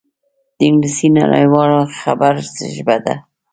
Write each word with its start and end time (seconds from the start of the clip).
انګلیسي 0.65 1.07
د 1.11 1.13
نړيوال 1.19 1.71
خبر 1.99 2.33
ژبه 2.75 2.95
ده 3.05 3.15